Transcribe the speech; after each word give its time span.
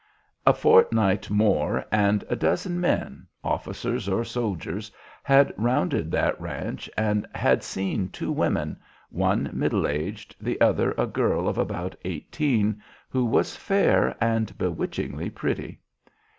A 0.47 0.53
fortnight 0.55 1.29
more 1.29 1.85
and 1.91 2.23
a 2.27 2.35
dozen 2.35 2.79
men, 2.81 3.27
officers 3.43 4.09
or 4.09 4.23
soldiers, 4.23 4.91
had 5.21 5.53
rounded 5.57 6.09
that 6.09 6.41
ranch 6.41 6.89
and 6.97 7.27
had 7.35 7.61
seen 7.61 8.09
two 8.09 8.31
women, 8.31 8.79
one 9.11 9.51
middle 9.53 9.85
aged, 9.85 10.35
the 10.41 10.59
other 10.59 10.95
a 10.97 11.05
girl 11.05 11.47
of 11.47 11.59
about 11.59 11.95
eighteen 12.03 12.81
who 13.09 13.23
was 13.23 13.55
fair 13.55 14.15
and 14.19 14.57
bewitchingly 14.57 15.29
pretty. 15.29 15.79